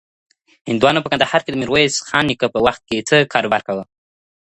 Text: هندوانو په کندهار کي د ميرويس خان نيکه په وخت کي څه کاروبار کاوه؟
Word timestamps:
هندوانو 0.69 1.01
په 1.03 1.09
کندهار 1.11 1.41
کي 1.43 1.49
د 1.51 1.55
ميرويس 1.61 1.95
خان 2.07 2.23
نيکه 2.29 2.47
په 2.53 2.59
وخت 2.65 2.81
کي 2.89 2.97
څه 3.09 3.17
کاروبار 3.33 3.61
کاوه؟ 3.67 3.83